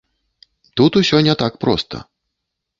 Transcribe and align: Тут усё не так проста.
Тут 0.75 0.97
усё 1.03 1.17
не 1.29 1.37
так 1.45 1.61
проста. 1.67 2.05